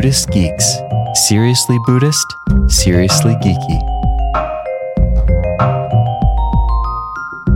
[0.00, 0.78] Buddhist Geeks.
[1.28, 2.24] Seriously Buddhist,
[2.68, 3.80] seriously geeky.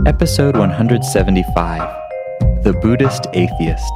[0.05, 1.79] Episode 175
[2.63, 3.91] The Buddhist Atheist.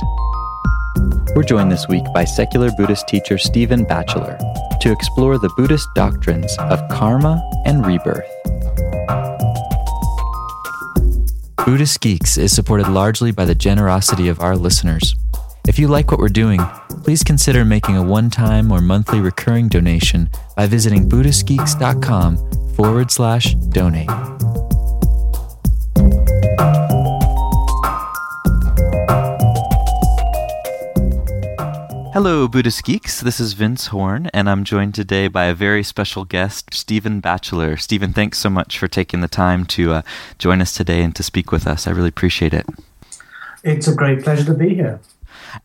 [1.35, 4.39] We're joined this week by secular Buddhist teacher Stephen Batchelor
[4.81, 8.25] to explore the Buddhist doctrines of karma and rebirth.
[11.63, 15.15] Buddhist Geeks is supported largely by the generosity of our listeners.
[15.67, 16.59] If you like what we're doing,
[17.09, 22.37] please consider making a one time or monthly recurring donation by visiting BuddhistGeeks.com
[22.75, 24.07] forward slash donate.
[32.13, 33.21] Hello, Buddhist Geeks.
[33.21, 37.77] This is Vince Horn, and I'm joined today by a very special guest, Stephen Batchelor.
[37.77, 40.01] Stephen, thanks so much for taking the time to uh,
[40.37, 41.87] join us today and to speak with us.
[41.87, 42.67] I really appreciate it.
[43.63, 44.99] It's a great pleasure to be here.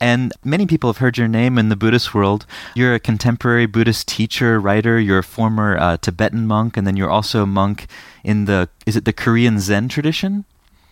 [0.01, 2.47] And many people have heard your name in the Buddhist world.
[2.75, 4.99] You're a contemporary Buddhist teacher, writer.
[4.99, 7.87] You're a former uh, Tibetan monk, and then you're also a monk
[8.23, 10.45] in the is it the Korean Zen tradition?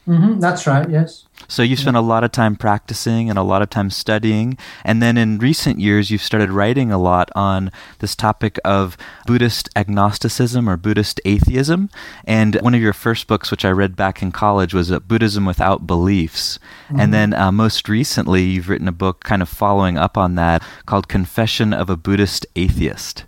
[0.07, 1.27] Mm-hmm, that's right, yes.
[1.47, 4.59] So you've spent a lot of time practicing and a lot of time studying.
[4.85, 9.69] And then in recent years, you've started writing a lot on this topic of Buddhist
[9.77, 11.89] agnosticism or Buddhist atheism.
[12.25, 15.45] And one of your first books, which I read back in college, was uh, Buddhism
[15.45, 16.59] Without Beliefs.
[16.87, 17.01] Mm-hmm.
[17.01, 20.63] And then uh, most recently, you've written a book kind of following up on that
[20.87, 23.25] called Confession of a Buddhist Atheist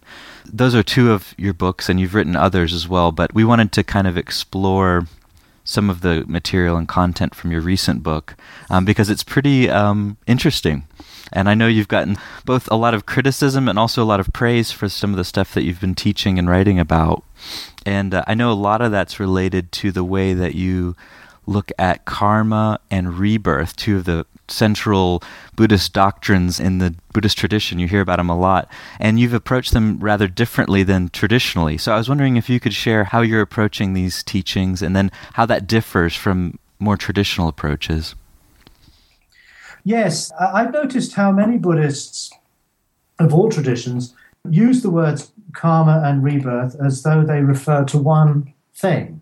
[0.46, 3.10] those are two of your books, and you've written others as well.
[3.10, 5.08] But we wanted to kind of explore
[5.64, 8.36] some of the material and content from your recent book
[8.70, 10.86] um, because it's pretty um, interesting.
[11.32, 14.32] And I know you've gotten both a lot of criticism and also a lot of
[14.32, 17.24] praise for some of the stuff that you've been teaching and writing about.
[17.86, 20.94] And uh, I know a lot of that's related to the way that you
[21.46, 25.22] look at karma and rebirth, two of the central
[25.56, 27.78] Buddhist doctrines in the Buddhist tradition.
[27.78, 31.78] You hear about them a lot, and you've approached them rather differently than traditionally.
[31.78, 35.10] So I was wondering if you could share how you're approaching these teachings and then
[35.34, 38.14] how that differs from more traditional approaches.
[39.84, 42.32] Yes, I've noticed how many Buddhists
[43.18, 44.14] of all traditions
[44.48, 49.20] use the words karma and rebirth as though they refer to one thing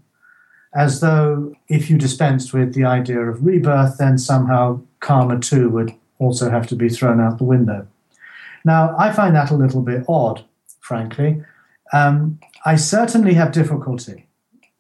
[0.74, 5.92] as though if you dispensed with the idea of rebirth, then somehow karma too would
[6.18, 7.86] also have to be thrown out the window.
[8.64, 10.44] Now, I find that a little bit odd,
[10.80, 11.44] frankly.
[11.92, 14.26] Um, I certainly have difficulty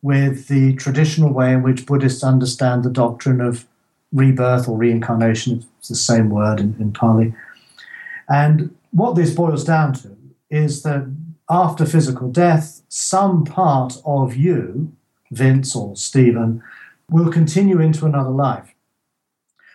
[0.00, 3.66] with the traditional way in which Buddhists understand the doctrine of
[4.12, 7.34] rebirth or reincarnation, it's the same word in, in Pali.
[8.28, 10.16] And what this boils down to
[10.50, 11.14] is that
[11.50, 14.92] after physical death, some part of you
[15.32, 16.62] Vince or Stephen,
[17.10, 18.71] will continue into another life.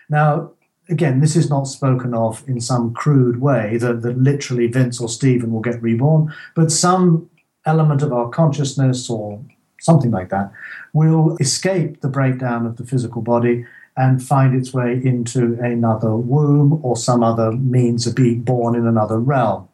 [0.10, 0.52] Now,
[0.90, 5.10] again, this is not spoken of in some crude way that, that literally Vince or
[5.10, 7.30] Stephen will get reborn, but some
[7.66, 9.44] element of our consciousness or
[9.80, 10.52] something like that
[10.94, 16.80] will escape the breakdown of the physical body and find its way into another womb
[16.84, 19.68] or some other means of being born in another realm.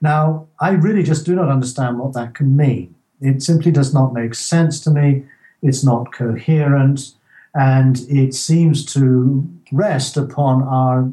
[0.00, 2.94] Now, I really just do not understand what that can mean.
[3.20, 5.24] It simply does not make sense to me.
[5.62, 7.12] It's not coherent.
[7.54, 11.10] And it seems to rest upon our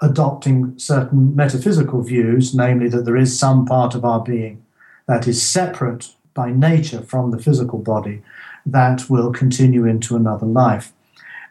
[0.00, 4.62] adopting certain metaphysical views, namely that there is some part of our being
[5.06, 8.22] that is separate by nature from the physical body
[8.66, 10.92] that will continue into another life.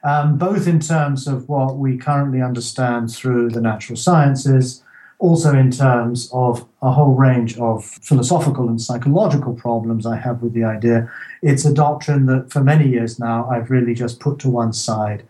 [0.03, 4.83] Um, both in terms of what we currently understand through the natural sciences
[5.19, 10.53] also in terms of a whole range of philosophical and psychological problems I have with
[10.53, 11.11] the idea.
[11.41, 15.23] It's a doctrine that for many years now I've really just put to one side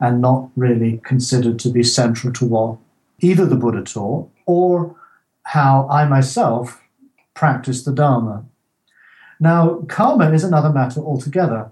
[0.00, 2.78] and not really considered to be central to what
[3.20, 4.96] either the Buddha taught or
[5.44, 6.80] how I myself
[7.34, 8.44] practice the Dharma.
[9.40, 11.70] Now, karma is another matter altogether.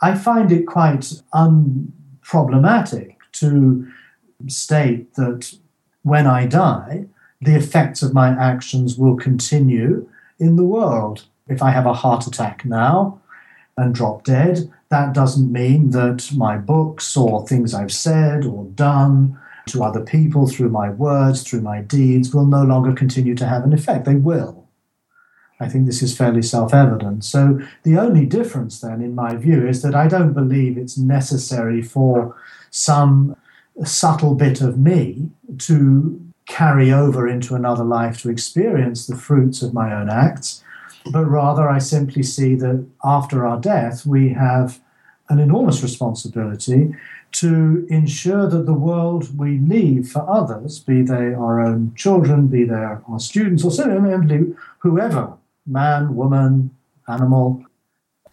[0.00, 3.88] I find it quite unproblematic to
[4.48, 5.54] state that
[6.02, 7.06] when I die,
[7.42, 10.08] the effects of my actions will continue
[10.38, 11.24] in the world.
[11.48, 13.20] If I have a heart attack now
[13.76, 19.38] and drop dead, that doesn't mean that my books or things I've said or done
[19.66, 23.64] to other people through my words, through my deeds, will no longer continue to have
[23.64, 24.04] an effect.
[24.04, 24.68] They will.
[25.60, 27.24] I think this is fairly self evident.
[27.24, 31.82] So, the only difference then, in my view, is that I don't believe it's necessary
[31.82, 32.36] for
[32.70, 33.36] some
[33.84, 39.72] subtle bit of me to carry over into another life to experience the fruits of
[39.72, 40.62] my own acts,
[41.10, 44.78] but rather I simply see that after our death, we have
[45.30, 46.94] an enormous responsibility
[47.40, 52.64] to ensure that the world we leave for others, be they our own children, be
[52.64, 55.32] they our students, or simply whoever,
[55.66, 56.70] man, woman,
[57.08, 57.64] animal.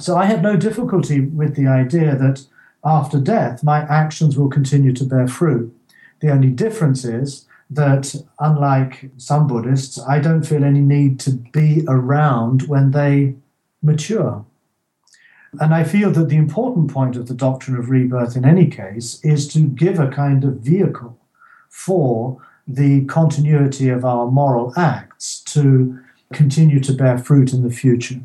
[0.01, 2.45] So I had no difficulty with the idea that
[2.83, 5.74] after death, my actions will continue to bear fruit.
[6.19, 11.86] The only difference is that, unlike some Buddhists, I don't feel any need to be
[11.88, 13.36] around when they
[13.81, 14.45] mature.
[15.60, 19.19] And I feel that the important point of the doctrine of rebirth, in any case,
[19.24, 21.18] is to give a kind of vehicle
[21.69, 26.00] for the continuity of our moral acts to
[26.33, 28.21] continue to bear fruit in the future.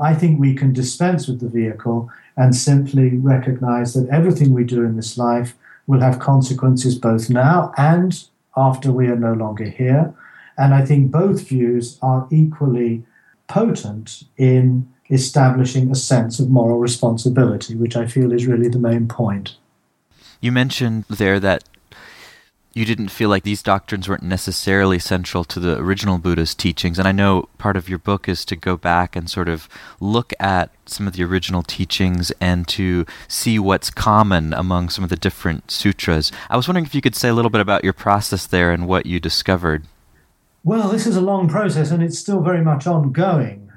[0.00, 4.84] I think we can dispense with the vehicle and simply recognize that everything we do
[4.84, 5.54] in this life
[5.86, 8.24] will have consequences both now and
[8.68, 10.14] after we are no longer here.
[10.56, 13.04] And I think both views are equally
[13.48, 19.08] potent in establishing a sense of moral responsibility, which I feel is really the main
[19.08, 19.56] point.
[20.40, 21.64] You mentioned there that
[22.72, 26.98] you didn't feel like these doctrines weren't necessarily central to the original Buddha's teachings.
[26.98, 29.68] And I know part of your book is to go back and sort of
[29.98, 35.10] look at some of the original teachings and to see what's common among some of
[35.10, 36.30] the different sutras.
[36.48, 38.86] I was wondering if you could say a little bit about your process there and
[38.86, 39.84] what you discovered.
[40.62, 43.70] Well, this is a long process and it's still very much ongoing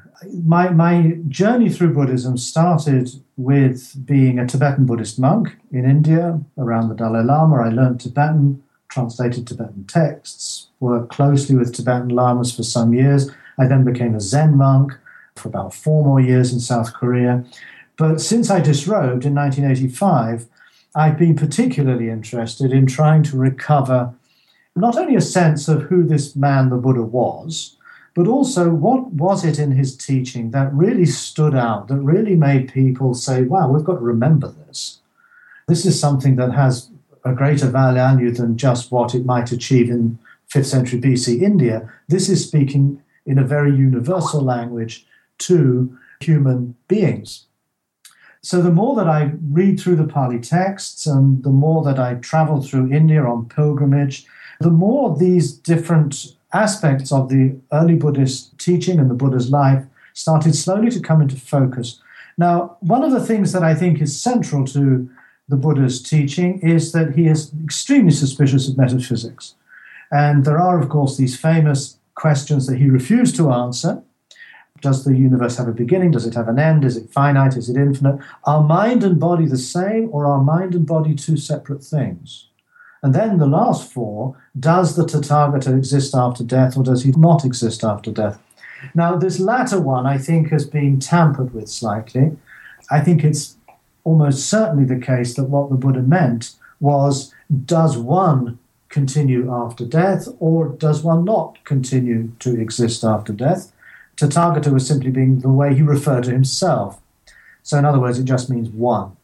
[0.46, 6.90] my, my journey through Buddhism started with being a Tibetan Buddhist monk in India around
[6.90, 7.64] the Dalai Lama.
[7.64, 13.30] I learned Tibetan, translated Tibetan texts, worked closely with Tibetan lamas for some years.
[13.58, 14.94] I then became a Zen monk
[15.36, 17.44] for about four more years in South Korea.
[17.98, 20.48] But since I disrobed in 1985,
[20.96, 24.14] I've been particularly interested in trying to recover
[24.76, 27.78] not only a sense of who this man, the Buddha, was,
[28.16, 32.74] but also what was it in his teaching that really stood out, that really made
[32.74, 35.00] people say, wow, we've got to remember this.
[35.68, 36.90] This is something that has
[37.26, 40.20] a greater value than just what it might achieve in
[40.54, 41.90] 5th century BC India.
[42.08, 45.06] This is speaking in a very universal language
[45.40, 47.46] to human beings.
[48.42, 52.16] So, the more that I read through the Pali texts and the more that I
[52.16, 54.26] travel through India on pilgrimage,
[54.60, 60.56] the more these different aspects of the early Buddhist teaching and the Buddha's life started
[60.56, 62.02] slowly to come into focus.
[62.38, 65.10] Now, one of the things that I think is central to
[65.50, 69.56] the Buddha's teaching is that he is extremely suspicious of metaphysics.
[70.12, 74.02] And there are, of course, these famous questions that he refused to answer.
[74.82, 76.12] Does the universe have a beginning?
[76.12, 76.84] Does it have an end?
[76.84, 77.56] Is it finite?
[77.56, 78.20] Is it infinite?
[78.44, 82.48] Are mind and body the same, or are mind and body two separate things?
[83.04, 87.44] And then the last four does the Tathagata exist after death or does he not
[87.44, 88.42] exist after death?
[88.96, 92.38] Now, this latter one, I think, has been tampered with slightly.
[92.90, 93.58] I think it's
[94.04, 97.34] almost certainly the case that what the Buddha meant was
[97.66, 98.60] does one
[98.90, 103.72] continue after death or does one not continue to exist after death?
[104.18, 107.02] Tathagata was simply being the way he referred to himself.
[107.64, 109.16] So, in other words, it just means one.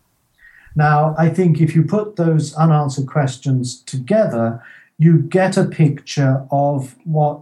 [0.76, 4.64] Now, I think if you put those unanswered questions together,
[4.98, 7.42] you get a picture of what,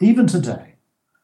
[0.00, 0.74] even today,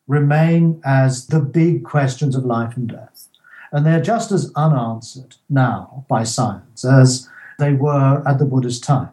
[0.07, 3.29] remain as the big questions of life and death.
[3.75, 7.29] And they're just as unanswered now by science as
[7.59, 9.11] they were at the Buddha's time.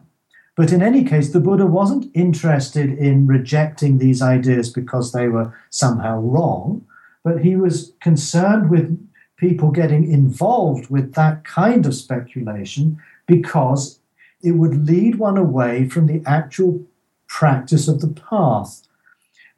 [0.56, 5.52] But in any case, the Buddha wasn't interested in rejecting these ideas because they were
[5.70, 6.86] somehow wrong,
[7.24, 9.04] but he was concerned with
[9.36, 13.98] people getting involved with that kind of speculation because
[14.44, 16.86] it would lead one away from the actual
[17.26, 18.82] practice of the path.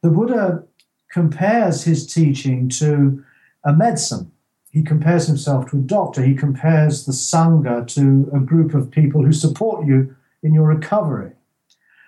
[0.01, 0.63] The Buddha
[1.11, 3.23] compares his teaching to
[3.63, 4.31] a medicine.
[4.75, 6.21] He compares himself to a doctor.
[6.21, 10.13] He compares the Sangha to a group of people who support you
[10.43, 11.31] in your recovery.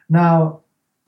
[0.10, 0.60] Now,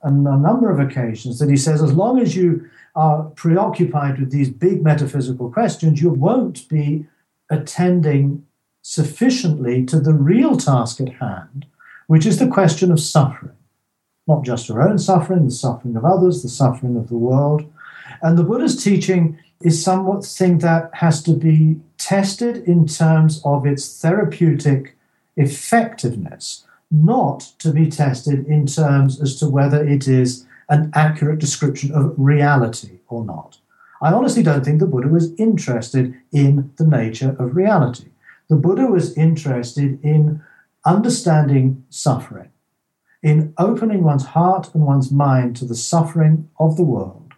[0.01, 4.31] on a number of occasions, that he says, as long as you are preoccupied with
[4.31, 7.05] these big metaphysical questions, you won't be
[7.49, 8.45] attending
[8.81, 11.65] sufficiently to the real task at hand,
[12.07, 13.57] which is the question of suffering.
[14.27, 17.69] Not just your own suffering, the suffering of others, the suffering of the world.
[18.21, 23.65] And the Buddha's teaching is somewhat thing that has to be tested in terms of
[23.65, 24.95] its therapeutic
[25.35, 31.91] effectiveness, not to be tested in terms as to whether it is an accurate description
[31.93, 33.57] of reality or not.
[34.01, 38.09] I honestly don't think the Buddha was interested in the nature of reality.
[38.49, 40.41] The Buddha was interested in
[40.85, 42.49] understanding suffering,
[43.21, 47.28] in opening one's heart and one's mind to the suffering of the world,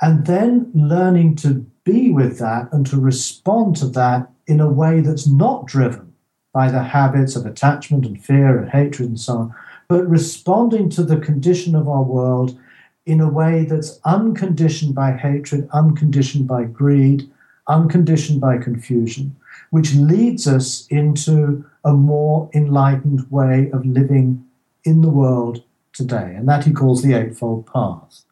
[0.00, 5.00] and then learning to be with that and to respond to that in a way
[5.00, 6.12] that's not driven
[6.52, 9.54] by the habits of attachment and fear and hatred and so on,
[9.88, 12.58] but responding to the condition of our world
[13.06, 17.28] in a way that's unconditioned by hatred, unconditioned by greed,
[17.68, 19.34] unconditioned by confusion,
[19.70, 24.44] which leads us into a more enlightened way of living
[24.84, 26.34] in the world today.
[26.36, 28.22] And that he calls the Eightfold Path.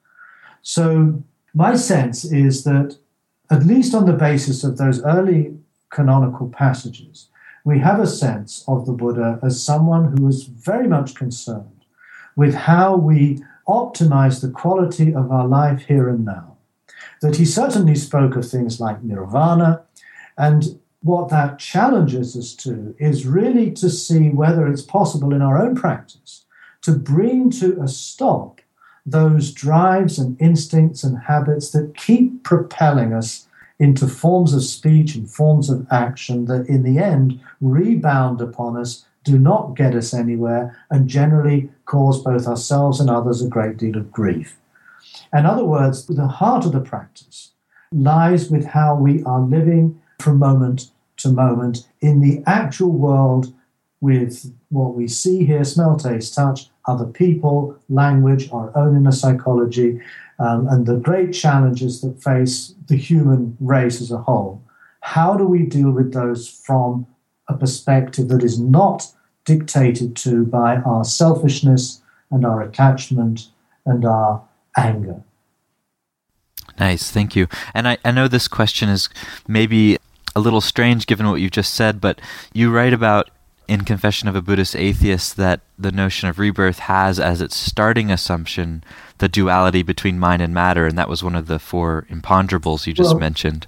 [0.62, 1.22] So,
[1.58, 2.96] my sense is that,
[3.50, 5.56] at least on the basis of those early
[5.90, 7.30] canonical passages,
[7.64, 11.84] we have a sense of the Buddha as someone who is very much concerned
[12.36, 16.56] with how we optimize the quality of our life here and now.
[17.22, 19.82] That he certainly spoke of things like nirvana,
[20.36, 25.60] and what that challenges us to is really to see whether it's possible in our
[25.60, 26.44] own practice
[26.82, 28.60] to bring to a stop
[29.06, 33.46] those drives and instincts and habits that keep propelling us
[33.78, 39.04] into forms of speech and forms of action that in the end rebound upon us,
[39.24, 43.96] do not get us anywhere, and generally cause both ourselves and others a great deal
[43.96, 44.56] of grief.
[45.32, 47.52] In other words, the heart of the practice
[47.92, 53.52] lies with how we are living from moment to moment in the actual world
[54.00, 60.00] with what we see, hear, smell, taste, touch, other people, language, our own inner psychology,
[60.38, 64.62] um, and the great challenges that face the human race as a whole.
[65.00, 67.06] How do we deal with those from
[67.48, 69.06] a perspective that is not
[69.44, 73.48] dictated to by our selfishness and our attachment
[73.84, 74.42] and our
[74.76, 75.22] anger?
[76.78, 77.48] Nice, thank you.
[77.74, 79.08] And I, I know this question is
[79.48, 79.96] maybe
[80.36, 82.20] a little strange given what you've just said, but
[82.52, 83.30] you write about
[83.68, 88.10] in Confession of a Buddhist Atheist that the notion of rebirth has as its starting
[88.10, 88.82] assumption
[89.18, 92.94] the duality between mind and matter, and that was one of the four imponderables you
[92.94, 93.66] just well, mentioned.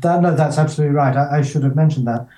[0.00, 1.16] That, no, that's absolutely right.
[1.16, 2.28] I, I, should have mentioned that.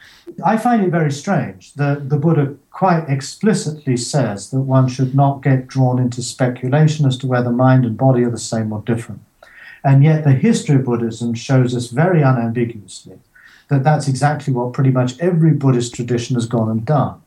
[0.44, 5.42] I find it very strange that the Buddha quite explicitly says that one should not
[5.42, 9.20] get drawn into speculation as to whether mind and body are the same or different.
[9.84, 13.18] And yet, the history of Buddhism shows us very unambiguously
[13.68, 17.20] that that's exactly what pretty much every Buddhist tradition has gone and done.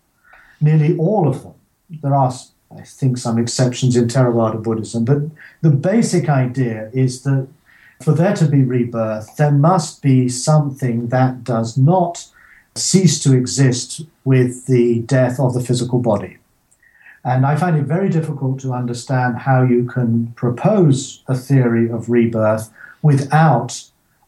[0.59, 1.53] Nearly all of them.
[1.89, 2.33] There are,
[2.75, 5.19] I think, some exceptions in Theravada Buddhism, but
[5.61, 7.47] the basic idea is that
[8.01, 12.27] for there to be rebirth, there must be something that does not
[12.75, 16.37] cease to exist with the death of the physical body.
[17.23, 22.09] And I find it very difficult to understand how you can propose a theory of
[22.09, 22.71] rebirth
[23.03, 23.83] without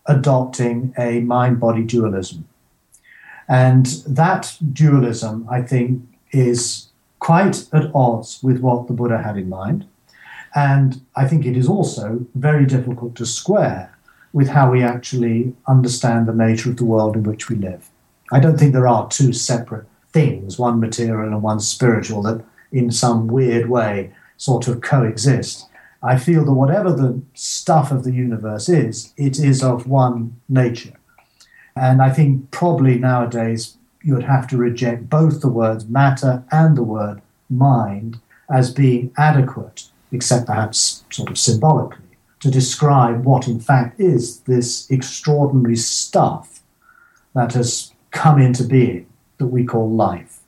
[0.05, 2.47] adopting a mind body dualism.
[3.47, 6.87] And that dualism, I think, is
[7.19, 9.85] quite at odds with what the Buddha had in mind.
[10.55, 13.97] And I think it is also very difficult to square
[14.33, 17.89] with how we actually understand the nature of the world in which we live.
[18.31, 22.91] I don't think there are two separate things, one material and one spiritual, that in
[22.91, 25.67] some weird way sort of coexist.
[26.03, 30.97] I feel that whatever the stuff of the universe is, it is of one nature.
[31.77, 36.75] And I think probably nowadays you would have to reject both the words matter and
[36.75, 38.19] the word mind
[38.49, 44.89] as being adequate, except perhaps sort of symbolically, to describe what in fact is this
[44.91, 46.61] extraordinary stuff
[47.33, 49.07] that has come into being
[49.37, 50.42] that we call life.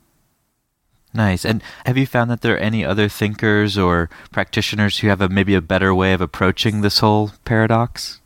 [1.15, 1.45] Nice.
[1.45, 5.29] And have you found that there are any other thinkers or practitioners who have a
[5.29, 8.19] maybe a better way of approaching this whole paradox?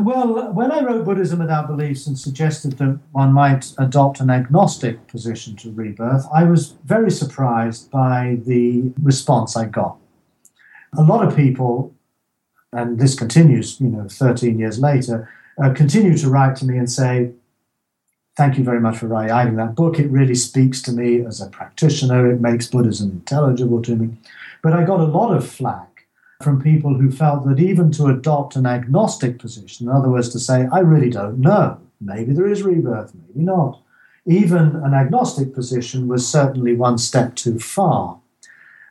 [0.00, 5.06] Well, when I wrote Buddhism Without Beliefs and suggested that one might adopt an agnostic
[5.06, 9.96] position to rebirth, I was very surprised by the response I got.
[10.96, 11.94] A lot of people,
[12.72, 15.30] and this continues, you know, 13 years later,
[15.62, 17.30] uh, continue to write to me and say,
[18.38, 19.98] thank you very much for writing that book.
[19.98, 22.30] It really speaks to me as a practitioner.
[22.30, 24.16] It makes Buddhism intelligible to me.
[24.62, 26.06] But I got a lot of flack
[26.44, 30.38] from people who felt that even to adopt an agnostic position, in other words, to
[30.38, 33.82] say, I really don't know, maybe there is rebirth, maybe not,
[34.24, 38.20] even an agnostic position was certainly one step too far.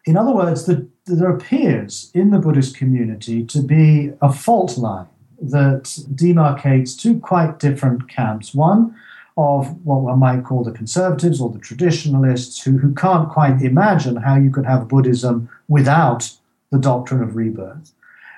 [0.05, 5.07] In other words, the, there appears in the Buddhist community to be a fault line
[5.39, 8.53] that demarcates two quite different camps.
[8.53, 8.93] One,
[9.37, 14.15] of what one might call the conservatives or the traditionalists who, who can't quite imagine
[14.15, 16.31] how you could have Buddhism without
[16.71, 17.91] the doctrine of rebirth.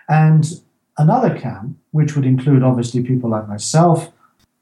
[0.09, 0.45] And
[0.97, 4.11] another camp, which would include obviously people like myself,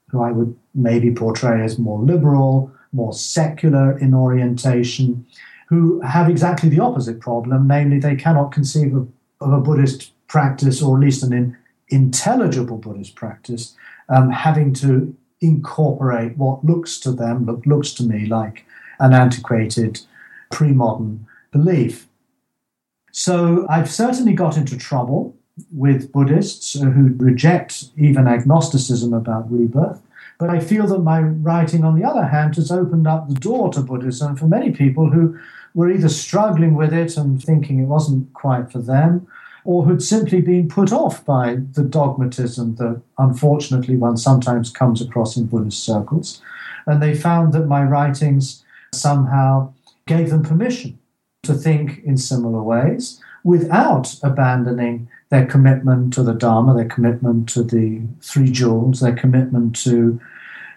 [0.09, 5.25] who I would maybe portray as more liberal, more secular in orientation,
[5.67, 9.09] who have exactly the opposite problem, namely, they cannot conceive of,
[9.41, 11.57] of a Buddhist practice, or at least an in,
[11.89, 13.75] intelligible Buddhist practice,
[14.07, 18.65] um, having to incorporate what looks to them, look, looks to me like
[18.99, 20.01] an antiquated
[20.51, 22.07] pre modern belief.
[23.11, 25.35] So I've certainly got into trouble
[25.71, 30.01] with Buddhists who reject even agnosticism about rebirth.
[30.39, 33.71] But I feel that my writing, on the other hand, has opened up the door
[33.73, 35.37] to Buddhism for many people who
[35.73, 39.27] were either struggling with it and thinking it wasn't quite for them,
[39.67, 45.35] or who'd simply been put off by the dogmatism that unfortunately one sometimes comes across
[45.35, 46.41] in Buddhist circles.
[46.85, 49.73] And they found that my writings somehow
[50.05, 50.97] gave them permission
[51.43, 57.61] to think in similar ways without abandoning their commitment to the Dharma, their commitment to
[57.61, 60.17] the Three Jewels, their commitment to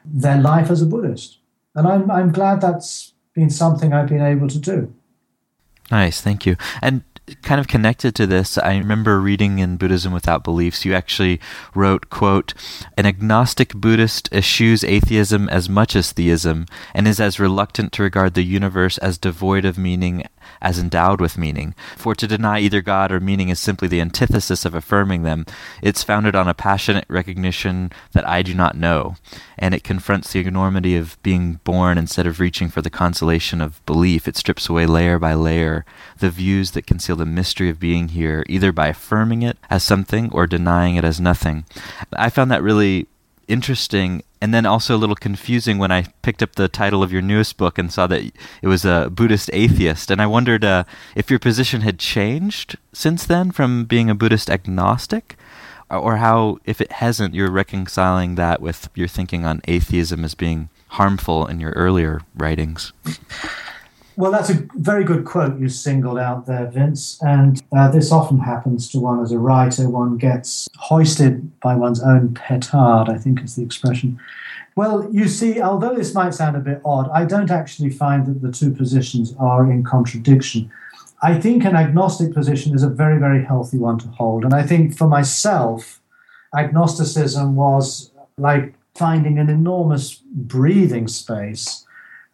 [0.04, 1.38] their life as a Buddhist.
[1.76, 4.92] And I'm, I'm glad that's been something I've been able to do.
[5.92, 6.56] Nice, thank you.
[6.82, 7.04] And
[7.42, 11.40] kind of connected to this, I remember reading in Buddhism Without Beliefs, you actually
[11.74, 12.54] wrote, quote,
[12.96, 18.34] an agnostic Buddhist eschews atheism as much as theism and is as reluctant to regard
[18.34, 20.24] the universe as devoid of meaning
[20.60, 21.74] as endowed with meaning.
[21.96, 25.46] For to deny either God or meaning is simply the antithesis of affirming them.
[25.82, 29.16] It's founded on a passionate recognition that I do not know,
[29.58, 33.84] and it confronts the enormity of being born instead of reaching for the consolation of
[33.86, 34.26] belief.
[34.26, 35.84] It strips away layer by layer
[36.18, 40.30] the views that conceal the mystery of being here, either by affirming it as something
[40.32, 41.64] or denying it as nothing.
[42.12, 43.06] I found that really
[43.48, 47.22] interesting and then also a little confusing when I picked up the title of your
[47.22, 48.32] newest book and saw that
[48.62, 50.10] it was a Buddhist atheist.
[50.10, 54.48] And I wondered uh, if your position had changed since then from being a Buddhist
[54.48, 55.36] agnostic,
[55.90, 60.68] or how, if it hasn't, you're reconciling that with your thinking on atheism as being
[60.88, 62.92] harmful in your earlier writings.
[64.20, 67.18] Well, that's a very good quote you singled out there, Vince.
[67.22, 69.88] And uh, this often happens to one as a writer.
[69.88, 74.20] One gets hoisted by one's own petard, I think is the expression.
[74.76, 78.42] Well, you see, although this might sound a bit odd, I don't actually find that
[78.42, 80.70] the two positions are in contradiction.
[81.22, 84.44] I think an agnostic position is a very, very healthy one to hold.
[84.44, 85.98] And I think for myself,
[86.54, 91.86] agnosticism was like finding an enormous breathing space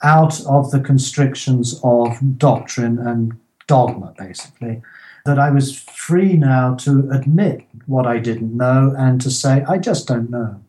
[0.03, 4.83] out of the constrictions of doctrine and dogma, basically.
[5.25, 9.79] That I was free now to admit what I didn't know and to say, I
[9.79, 10.63] just don't know,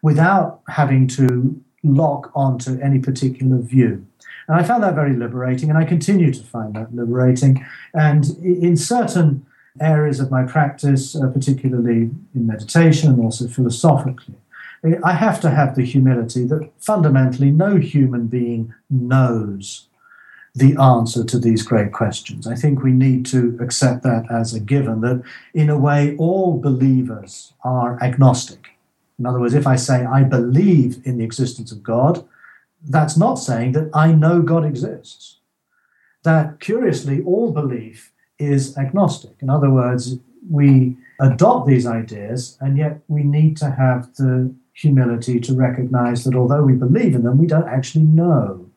[0.00, 4.06] without having to lock onto any particular view.
[4.48, 7.64] And I found that very liberating, and I continue to find that liberating.
[7.94, 9.46] And in certain
[9.80, 14.34] areas of my practice, uh, particularly in meditation and also philosophically,
[15.04, 19.88] I have to have the humility that fundamentally no human being knows
[20.54, 22.46] the answer to these great questions.
[22.46, 25.22] I think we need to accept that as a given, that
[25.54, 28.70] in a way, all believers are agnostic.
[29.18, 32.26] In other words, if I say I believe in the existence of God,
[32.82, 35.36] that's not saying that I know God exists.
[36.22, 39.36] That curiously, all belief is agnostic.
[39.40, 40.16] In other words,
[40.50, 46.34] we adopt these ideas, and yet we need to have the humility to recognize that
[46.34, 48.70] although we believe in them, we don't actually know.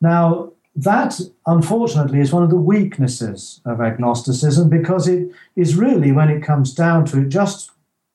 [0.00, 6.28] Now, that unfortunately is one of the weaknesses of agnosticism because it is really, when
[6.28, 7.70] it comes down to it, just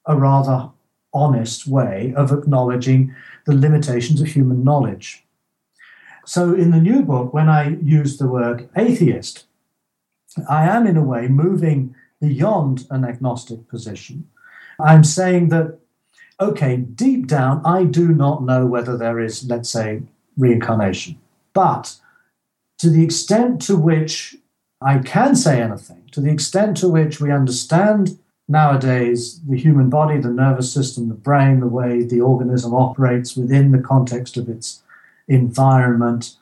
[0.06, 0.70] a rather
[1.14, 5.24] honest way of acknowledging the limitations of human knowledge.
[6.26, 9.46] So, in the new book, when I use the word atheist,
[10.48, 14.30] I am in a way moving beyond an agnostic position.
[14.80, 15.80] I'm saying that
[16.40, 20.02] okay, deep down, I do not know whether there is, let's say,
[20.38, 21.20] reincarnation.
[21.54, 21.98] But
[22.80, 24.36] to the extent to which
[24.82, 30.18] I can say anything, to the extent to which we understand nowadays the human body,
[30.18, 34.82] the nervous system, the brain, the way the organism operates within the context of its
[35.28, 36.36] environment,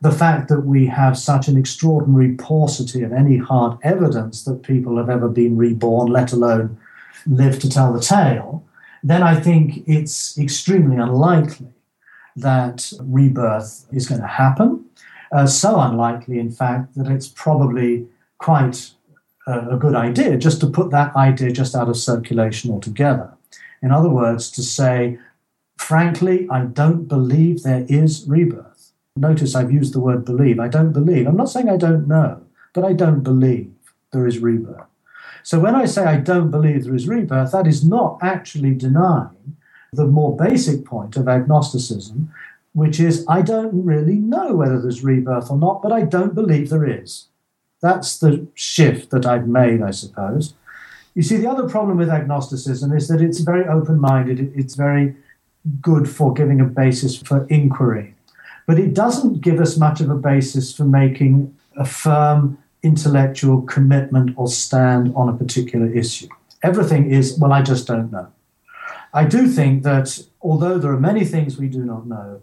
[0.00, 4.96] the fact that we have such an extraordinary paucity of any hard evidence that people
[4.96, 6.78] have ever been reborn, let alone
[7.26, 8.64] live to tell the tale,
[9.02, 11.72] then I think it's extremely unlikely
[12.36, 14.84] that rebirth is going to happen.
[15.32, 18.06] Uh, so unlikely, in fact, that it's probably
[18.38, 18.92] quite
[19.46, 23.32] a, a good idea just to put that idea just out of circulation altogether.
[23.82, 25.18] In other words, to say,
[25.78, 28.92] frankly, I don't believe there is rebirth.
[29.16, 30.60] Notice I've used the word believe.
[30.60, 31.26] I don't believe.
[31.26, 33.72] I'm not saying I don't know, but I don't believe
[34.12, 34.86] there is rebirth.
[35.42, 39.56] So when I say I don't believe there is rebirth, that is not actually denying
[39.92, 42.32] the more basic point of agnosticism,
[42.72, 46.70] which is I don't really know whether there's rebirth or not, but I don't believe
[46.70, 47.28] there is.
[47.82, 50.54] That's the shift that I've made, I suppose.
[51.14, 55.14] You see, the other problem with agnosticism is that it's very open minded, it's very
[55.80, 58.14] good for giving a basis for inquiry,
[58.66, 64.34] but it doesn't give us much of a basis for making a firm intellectual commitment
[64.36, 66.28] or stand on a particular issue.
[66.62, 68.28] Everything is, well, I just don't know.
[69.14, 72.42] I do think that although there are many things we do not know,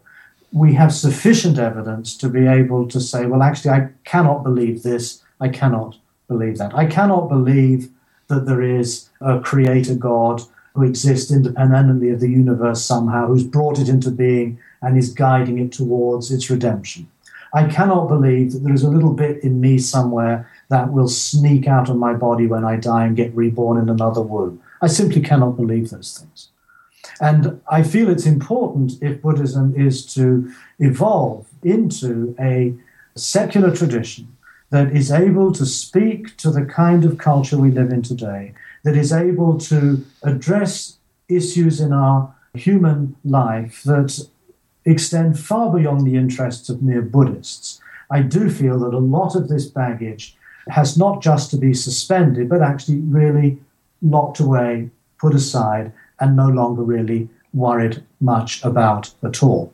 [0.52, 5.24] we have sufficient evidence to be able to say, well, actually, I cannot believe this,
[5.40, 5.98] I cannot
[6.28, 6.76] believe that.
[6.76, 7.90] I cannot believe
[8.28, 10.42] that there is a creator God
[10.74, 15.58] who exists independently of the universe somehow, who's brought it into being and is guiding
[15.60, 17.08] it towards its redemption.
[17.54, 21.68] I cannot believe that there is a little bit in me somewhere that will sneak
[21.68, 24.62] out of my body when I die and get reborn in another womb.
[24.82, 26.50] I simply cannot believe those things.
[27.20, 32.74] And I feel it's important if Buddhism is to evolve into a
[33.16, 34.36] secular tradition
[34.70, 38.96] that is able to speak to the kind of culture we live in today, that
[38.96, 44.28] is able to address issues in our human life that
[44.92, 47.82] extend far beyond the interests of mere Buddhists.
[48.12, 50.36] I do feel that a lot of this baggage
[50.68, 53.60] has not just to be suspended, but actually really
[54.02, 59.74] locked away, put aside, and no longer really worried much about at all.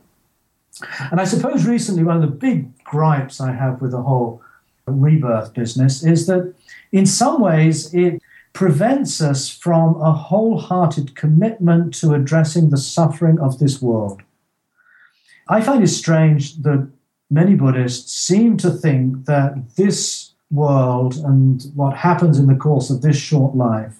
[1.11, 4.41] And I suppose recently one of the big gripes I have with the whole
[4.85, 6.53] rebirth business is that
[6.91, 8.21] in some ways it
[8.53, 14.21] prevents us from a wholehearted commitment to addressing the suffering of this world.
[15.47, 16.89] I find it strange that
[17.29, 23.01] many Buddhists seem to think that this world and what happens in the course of
[23.01, 23.97] this short life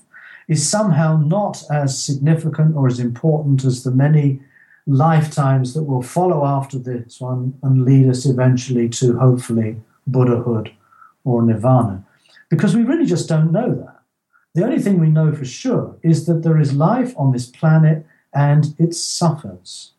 [0.48, 4.40] is somehow not as significant or as important as the many
[4.88, 10.72] lifetimes that will follow after this one and lead us eventually to hopefully Buddhahood
[11.24, 12.06] or Nirvana.
[12.50, 14.02] Because we really just don't know that.
[14.54, 18.06] The only thing we know for sure is that there is life on this planet
[18.34, 19.92] and it suffers.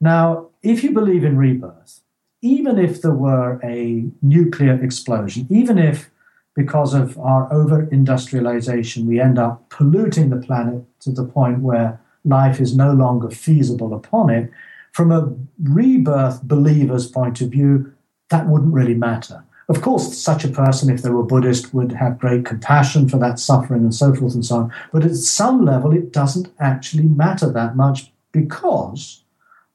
[0.00, 2.00] Now, if you believe in rebirth,
[2.40, 6.10] even if there were a nuclear explosion, even if
[6.54, 12.00] because of our over industrialization, we end up polluting the planet to the point where
[12.24, 14.50] life is no longer feasible upon it.
[14.92, 15.32] From a
[15.62, 17.92] rebirth believer's point of view,
[18.30, 19.44] that wouldn't really matter.
[19.68, 23.38] Of course, such a person, if they were Buddhist, would have great compassion for that
[23.38, 24.72] suffering and so forth and so on.
[24.92, 29.22] But at some level, it doesn't actually matter that much because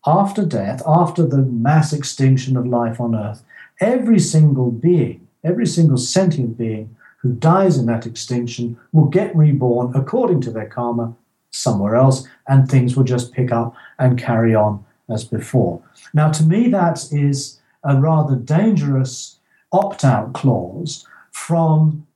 [0.05, 3.43] after death, after the mass extinction of life on Earth,
[3.79, 9.95] every single being every single sentient being who dies in that extinction will get reborn
[9.95, 11.15] according to their karma
[11.51, 15.81] somewhere else, and things will just pick up and carry on as before.
[16.13, 19.37] Now, to me, that is a rather dangerous
[19.71, 22.07] opt out clause from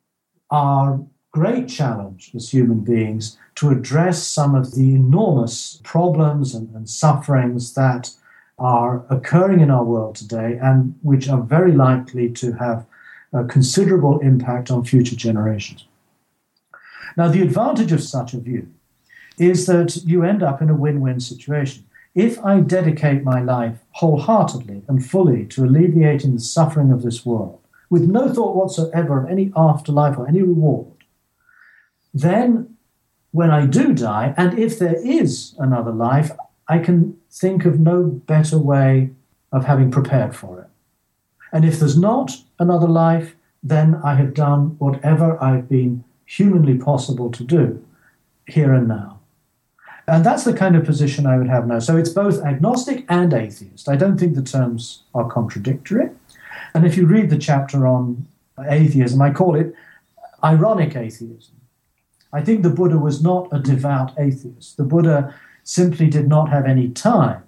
[0.50, 1.00] our
[1.38, 7.76] great challenge as human beings to address some of the enormous problems and, and, sufferings
[7.76, 8.10] that
[8.58, 12.88] are occurring in our world today and which are very likely to have
[13.34, 15.86] a considerable impact on future generations.
[17.16, 18.68] Now, the advantage of such a view
[19.38, 21.84] is that you end up in a win win situation.
[22.16, 27.60] If I dedicate my life wholeheartedly and fully to alleviating the suffering of this world,
[27.92, 30.97] with no thought whatsoever of any afterlife or any reward,
[32.20, 32.76] then
[33.32, 36.32] when I do die, and if there is another life,
[36.68, 39.12] I can think of no better way
[39.52, 40.68] of having prepared for it.
[41.52, 47.32] And if there's not another life, then I have done whatever I've been humanly possible
[47.32, 47.84] to do
[48.48, 49.20] here and now.
[50.08, 51.80] And that's the kind of position I would have now.
[51.80, 53.90] So it's both agnostic and atheist.
[53.90, 56.10] I don't think the terms are contradictory.
[56.74, 58.26] And if you read the chapter on
[58.70, 59.74] atheism, I call it
[60.44, 61.57] ironic atheism.
[62.34, 64.78] I think the Buddha was not a devout atheist.
[64.78, 67.44] The Buddha simply did not have any time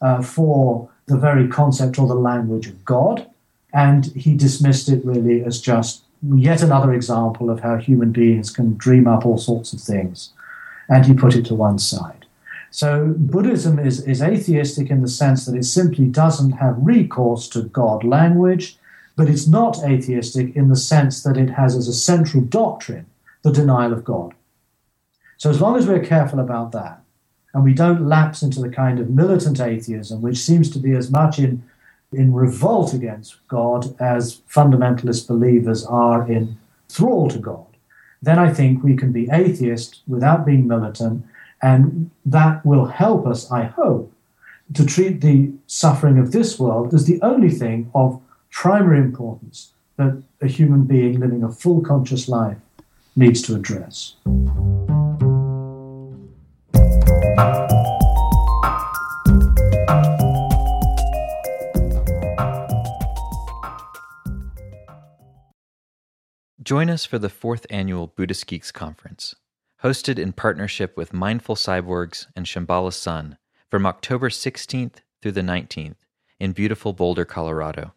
[0.00, 3.28] uh, for the very concept or the language of God.
[3.72, 8.76] And he dismissed it really as just yet another example of how human beings can
[8.76, 10.30] dream up all sorts of things.
[10.88, 12.26] And he put it to one side.
[12.70, 17.62] So Buddhism is, is atheistic in the sense that it simply doesn't have recourse to
[17.62, 18.76] God language,
[19.14, 23.06] but it's not atheistic in the sense that it has as a central doctrine
[23.46, 24.34] the denial of God.
[25.36, 27.00] So as long as we're careful about that,
[27.54, 31.12] and we don't lapse into the kind of militant atheism, which seems to be as
[31.12, 31.62] much in
[32.12, 36.56] in revolt against God as fundamentalist believers are in
[36.88, 37.66] thrall to God,
[38.22, 41.24] then I think we can be atheist without being militant,
[41.62, 44.12] and that will help us, I hope,
[44.74, 50.22] to treat the suffering of this world as the only thing of primary importance that
[50.40, 52.58] a human being living a full conscious life
[53.16, 54.16] needs to address.
[66.62, 69.36] Join us for the fourth annual Buddhist Geeks Conference,
[69.84, 73.38] hosted in partnership with Mindful Cyborgs and Shambhala Sun
[73.70, 75.94] from October 16th through the 19th
[76.40, 77.94] in beautiful Boulder, Colorado.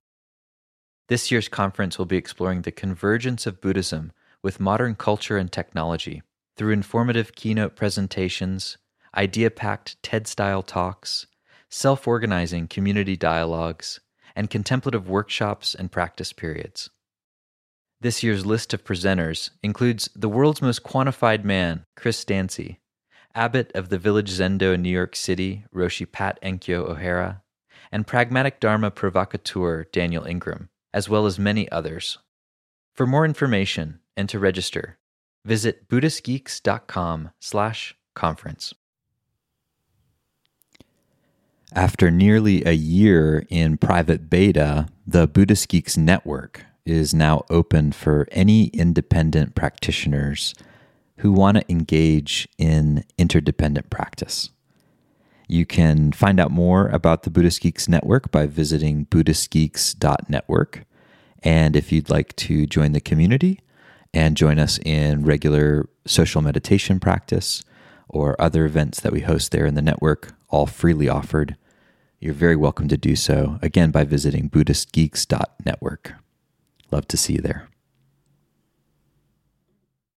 [1.07, 4.11] This year's conference will be exploring the convergence of Buddhism
[4.43, 6.21] with modern culture and technology
[6.55, 8.77] through informative keynote presentations,
[9.15, 11.27] idea packed TED style talks,
[11.69, 13.99] self organizing community dialogues,
[14.35, 16.89] and contemplative workshops and practice periods.
[18.01, 22.79] This year's list of presenters includes the world's most quantified man, Chris Dancy,
[23.35, 27.41] abbot of the Village Zendo in New York City, Roshi Pat Enkyo O'Hara,
[27.91, 32.19] and pragmatic Dharma provocateur Daniel Ingram, as well as many others.
[32.95, 34.97] For more information and to register,
[35.45, 38.73] visit buddhistgeeks.com slash conference.
[41.73, 48.27] After nearly a year in private beta, the Buddhist Geeks Network is now open for
[48.31, 50.53] any independent practitioners
[51.19, 54.49] who want to engage in interdependent practice.
[55.47, 60.83] You can find out more about the Buddhist Geeks Network by visiting BuddhistGeeks.network.
[61.41, 63.61] And if you'd like to join the community
[64.13, 67.63] and join us in regular social meditation practice
[68.07, 71.55] or other events that we host there in the network, all freely offered,
[72.19, 76.13] you're very welcome to do so, again, by visiting BuddhistGeeks.network.
[76.91, 77.69] Love to see you there.